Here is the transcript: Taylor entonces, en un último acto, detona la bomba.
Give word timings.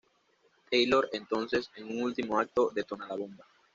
Taylor 0.71 1.09
entonces, 1.13 1.69
en 1.75 1.91
un 1.95 2.01
último 2.05 2.39
acto, 2.39 2.71
detona 2.73 3.07
la 3.07 3.15
bomba. 3.17 3.45